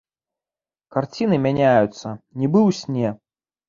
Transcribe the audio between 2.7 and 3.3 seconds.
сне.